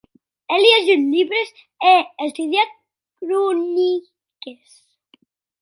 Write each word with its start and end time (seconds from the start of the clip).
È 0.53 0.55
liejut 0.63 1.03
libres 1.13 1.49
e 1.91 1.93
è 1.93 1.93
estudiat 2.25 2.69
croniques. 3.19 4.69